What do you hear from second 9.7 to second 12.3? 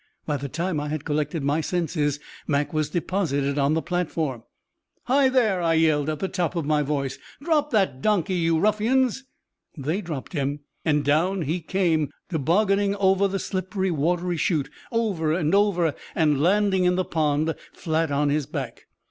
They dropped him. And down he came,